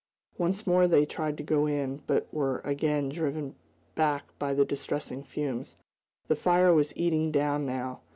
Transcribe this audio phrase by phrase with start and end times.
[0.39, 3.53] Once more they tried to go in, but were again driven
[3.93, 5.75] back by the distressing fumes.
[6.27, 8.01] The fire was eating down, now.